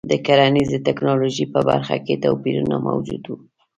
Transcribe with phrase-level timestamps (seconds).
[0.09, 3.35] د کرنیزې ټکنالوژۍ په برخه کې توپیرونه موجود وو.